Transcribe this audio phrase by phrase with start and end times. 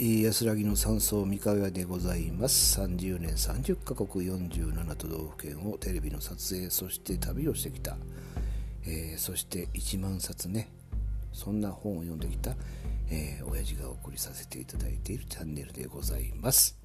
[0.00, 2.80] 安らぎの山荘三河屋でございます。
[2.80, 7.96] 30年30カ国47都道府県をテレビの撮影そして旅をしてきた、
[8.86, 10.70] えー、そして1万冊ね
[11.32, 12.54] そんな本を読んできた、
[13.10, 16.78] えー、親父がお送りさせていただいているチャンネルでございます。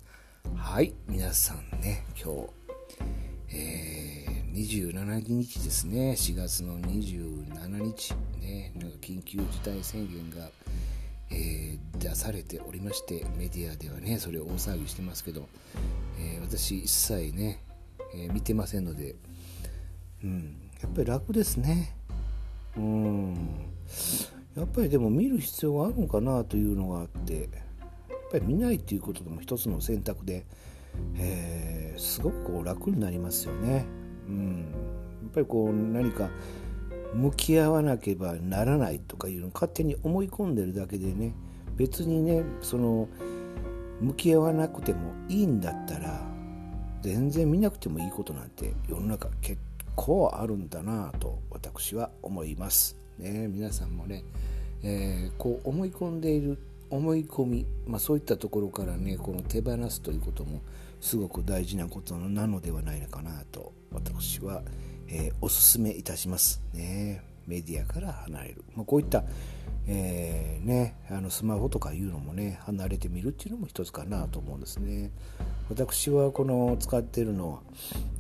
[0.56, 2.50] はい皆さんね今日、
[3.56, 6.16] えー、27日ですね。
[6.18, 10.50] 4月の27日ねなんか緊急事態宣言が
[11.34, 15.48] えー、出されておりましてメディアではねそれを大騒ぎしてますけど、
[16.20, 17.64] えー、私一切ね、
[18.14, 19.16] えー、見てませんので、
[20.24, 21.96] うん、やっぱり楽ですね。
[22.78, 23.36] うん。
[24.56, 27.50] やっぱりでも見る必要があるのかなというのがあってやっ
[28.32, 30.46] ぱり見ないっていうことでも一つの選択で、
[31.18, 33.86] えー、すごくこう楽になりますよね。
[34.28, 34.58] うん、
[35.24, 36.30] やっぱりこう何か
[37.14, 41.34] 向き合わなければならないとかいうのを勝手に思い込んでるだけでね
[41.76, 43.08] 別にねその
[44.00, 46.22] 向き合わなくてもいいんだったら
[47.02, 49.60] 全然見なくてもいいことなんて世の中結
[49.96, 52.98] 構あるんだなと私は思います。
[53.20, 54.24] ね、皆さんもね、
[54.82, 56.58] えー、こう思い込んでいる
[56.90, 60.62] 思い込み、まあ、そういったところからねこの手放すということも
[61.00, 64.64] すごく大事なことなのではないのかなと私は
[65.08, 69.24] えー、おすすめいたしますねメディアから離れる、まあ、こういった、
[69.88, 75.12] えー、ね、あのスマホとかいうのもね離れてみるっていうのも一つかなと思うんですね。
[75.70, 77.60] 私はこの使っているのは、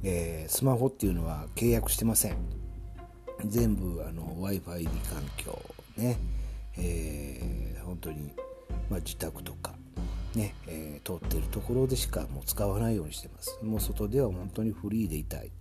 [0.03, 2.37] えー、スマホっていうのは契約してません。
[3.45, 5.59] 全部 w i f i 環境
[5.97, 6.17] ね、
[6.77, 8.33] えー、本当に、
[8.89, 9.73] まあ、自宅とか
[10.35, 13.59] ね、えー、通っているところでしかもう使わないようにしてます。
[13.61, 15.51] もう外では本当にフリーでいたい。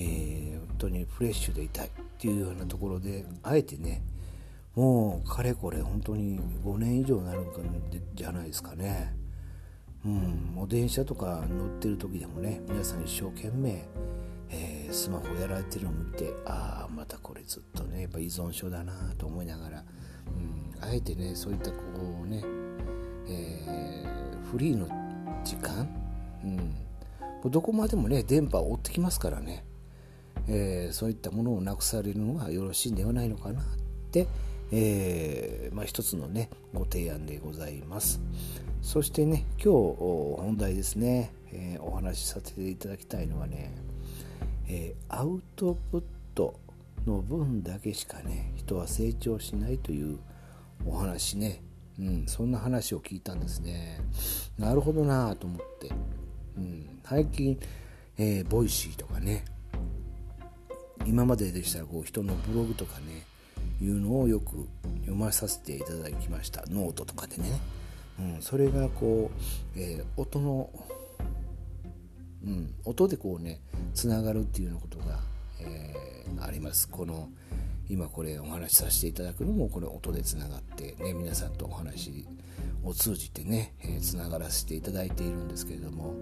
[0.00, 4.02] えー、本当にフレッシュでいたいっていうようなところであえてね
[4.76, 7.46] もうかれこれ本当に5年以上になるん
[8.14, 9.12] じゃないですかね。
[10.06, 13.84] うん、もう電車とか乗ってる時でもね皆さん一生懸命、
[14.48, 19.84] えー、スマホやられてるのを見てああまたこれずっとねやっぱ依存症だなと思いながら、
[20.28, 21.76] うん、あえてねそういったこ
[22.24, 22.44] うね、
[23.28, 24.86] えー、フリーの
[25.42, 25.88] 時間、
[26.44, 29.64] うん、どこまでもね電波を追ってきますからね
[30.48, 33.64] えー、そういったものをなくされるのがよろしいんではないのかなっ
[34.10, 34.26] て、
[34.72, 38.20] えー、まあ、一つのねご提案でございます。
[38.82, 39.98] そしてね今日
[40.40, 43.74] 本題ですね、えー、お話しさせていただきたいのはね、
[44.68, 46.02] えアウトプッ
[46.34, 46.58] ト
[47.06, 50.18] の分だけしかね人は成長しないという
[50.86, 51.62] お話ね、
[51.98, 54.00] うん、そんな話を聞いたんですね。
[54.58, 55.90] なるほどなと思って、
[56.56, 57.58] うん、最近、
[58.16, 59.44] え、 Voicy とかね
[61.08, 63.24] 今まででしたらこう人のブログとかね
[63.80, 64.68] いうのをよく
[65.00, 66.64] 読まさせていただきました。
[66.68, 67.60] ノートとかでね、
[68.18, 69.30] うん、それがこ
[69.76, 70.70] う、えー、音の、
[72.44, 73.60] うん、音でこうね
[73.94, 75.20] つながるっていうようなことが、
[75.60, 76.88] えー、あります。
[76.88, 77.30] この
[77.88, 82.26] 今これお話しさせていただくのもこれ音でつながってね皆さんとお話
[82.84, 86.14] を通じてねつな、えー、がらせていただいているんですけれども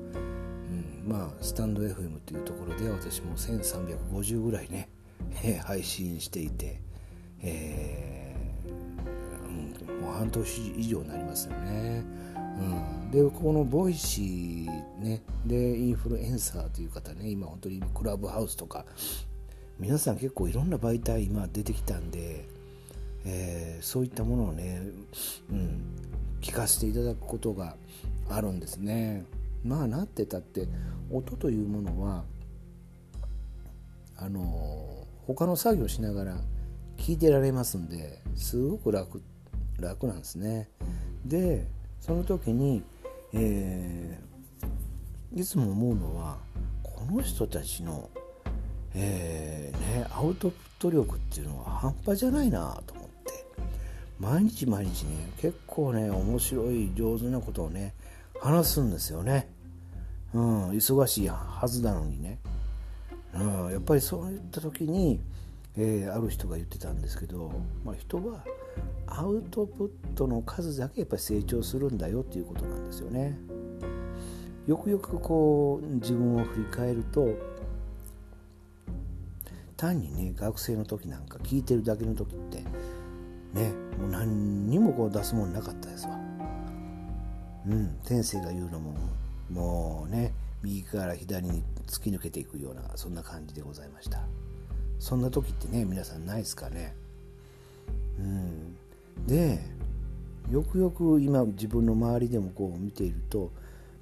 [1.07, 4.89] まあスタンド FM というところで私も1350ぐらいね、
[5.65, 6.81] 配信していて、
[7.43, 12.05] えー、うん、もう半年以上になりますよね。
[12.35, 14.67] うん、でこの Voicy
[14.99, 18.87] ねでインフルエンサーという方ね今本当にクラブハウスとか
[19.79, 22.47] 皆さん結構いろんな媒体今出てきたんで、
[23.27, 24.81] えー、そういったものをね、
[25.51, 25.83] うん、
[26.41, 27.77] 聞かせていただくことが
[28.31, 29.25] あるんですね。
[29.67, 30.69] まあなってたって
[31.11, 32.25] 音というものは
[34.17, 36.41] あの他の作業しながら
[36.97, 39.23] 聞いてられますんですごく楽
[39.79, 40.71] 楽なんですね。
[41.25, 41.67] で
[42.01, 42.83] その時に、
[43.33, 46.39] えー、いつも思うのは
[46.83, 48.09] この人たちの、
[48.95, 53.45] えーね、アウトプット力っていうのは半端じゃないなと思って
[54.19, 57.95] 毎日毎日ね結構ね面白い上手なことをね
[58.41, 59.49] 話すんですよね。
[60.37, 62.39] うん、忙しいはずなのにね、
[63.35, 65.19] うん、やっぱりそういった時に、
[65.79, 67.51] えー、ある人が言ってたんですけど、
[67.83, 68.45] まあ、人は
[69.07, 73.39] アウトプットの数だけやっぱり成長するんだよっていうことなんですよね。
[74.67, 77.29] よくよくこう自分を振り返ると
[79.77, 82.59] 単にね学生の時なんか聞いてるだけの時って
[83.55, 86.19] ねもう何にもこう出すもんなかったですわ。
[87.67, 88.93] うん、先生が言うのも
[89.51, 90.33] もうね
[90.63, 94.21] 右から左に突き抜けていくようなそんな感じでございました。
[94.99, 96.95] そんな時ってね皆さんないですかね。
[98.19, 98.77] うん。
[99.27, 99.61] で
[100.51, 103.51] よくよく今自分の周りでもこう見ているとやっ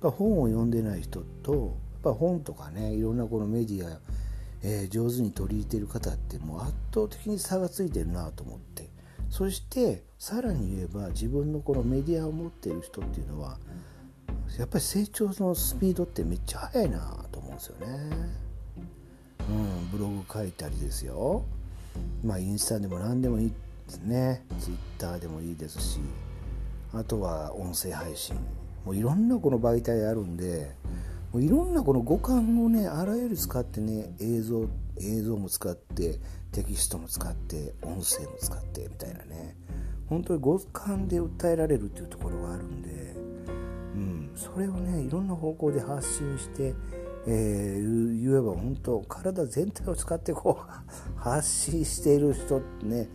[0.02, 1.62] ぱ本を読んでない人とやっ
[2.02, 3.98] ぱ本とかねいろんなこのメディア、
[4.62, 8.94] えー、上手に取り入れてる方ってもう圧倒的に差がついてるなと思って。
[9.30, 13.58] そしてさらに言えば自分のこのメディアを持っている人っていうのは
[14.58, 17.86] やっぱり成長のスピードってめっちゃ速いなと思うんですよね。
[19.50, 21.44] うん、ブログ書いたりですよ。
[22.24, 23.54] まあインスタでも何でもいいで
[23.88, 24.44] すね。
[24.60, 26.00] ツイッターでもいいですし、
[26.92, 28.36] あとは音声配信。
[28.84, 30.70] もういろんなこの媒体あるんで、
[31.32, 34.68] もういろんなこの五感をね、あらゆる使ってね、映像、
[35.00, 36.20] 映像も使って、
[36.52, 39.56] テキストも使って、音声も使ってみたいなね。
[40.06, 43.16] 本当に五感で訴えられるっていうところがあるんで、
[44.34, 46.74] それをねいろんな方向で発信して、
[47.26, 53.08] えー、言えば本当体全体を使ってこう発信している人ってね、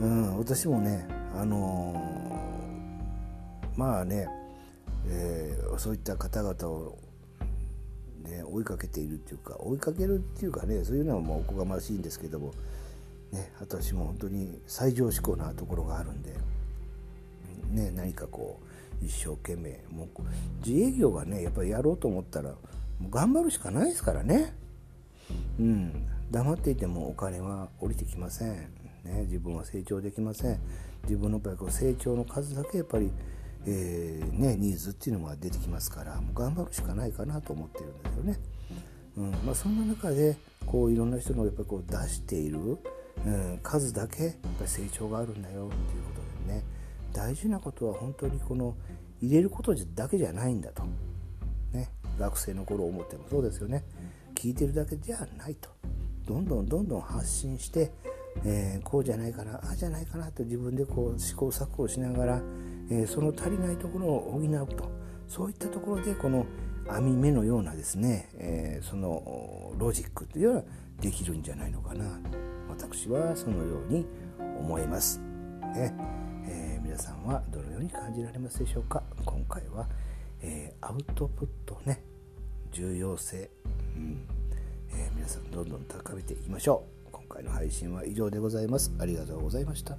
[0.00, 4.28] うん、私もねあのー、まあね、
[5.06, 6.98] えー、そういった方々を
[8.20, 12.52] ね、追いかけているっていうか追いかけるっていうかねそういうのはもうおこがましいんですけども、
[13.32, 16.34] ね、私も本当に最上志向なところがあるんで、
[17.70, 18.69] ね、何かこう
[19.02, 19.82] 一生懸命。
[19.90, 20.08] もう
[20.66, 22.54] 自営業がねやっぱりやろうと思ったら
[23.08, 24.54] 頑張るしかないですからね。
[25.58, 26.06] うん。
[26.30, 28.48] 黙っていてもお金は降りてきません、
[29.04, 30.60] ね、自分は成長できません。
[31.04, 33.10] 自分のやっぱり成長の数だけやっぱり、
[33.66, 38.38] えー、ね、ニーズっていうのが出てきますからもう頑張るしかないかなと思ってるんですよね、
[39.16, 39.30] うん。
[39.44, 40.36] まあ、そんな中で
[40.66, 42.78] こういろんな人のやっぱこう出している、
[43.26, 46.19] うん、数だけやっぱり成長があるんだよっていうこと
[47.12, 48.76] 大事なことは本当にこの
[49.20, 50.82] 入れることだけじゃないんだと、
[51.72, 53.84] ね、学生の頃思ってもそうですよね。
[54.34, 55.68] 聞いてるだけじゃないと。
[56.26, 57.90] どんどんどんどん発信して、
[58.44, 60.44] えー、こうじゃないかなああじゃないかなと。
[60.44, 62.42] 自分でこう試行錯誤しながら、
[62.90, 64.90] えー、その足りないところを補うと。
[65.28, 66.46] そういったところでこの
[66.88, 70.62] 網目のようなですね、えー、そのロジックというのは
[71.00, 72.18] できるんじゃないのかな
[72.68, 74.06] 私はそのように
[74.58, 75.20] 思います。
[75.74, 75.94] ね。
[77.00, 79.02] さんはどのように感じられますでしょうか？
[79.24, 79.86] 今回は、
[80.42, 82.02] えー、アウトプットね
[82.72, 83.50] 重要性、
[83.96, 84.28] うん
[84.92, 87.10] えー、皆さんどんどん高めていきましょう。
[87.12, 88.92] 今回の配信は以上でございます。
[88.98, 89.96] ありがとうございました。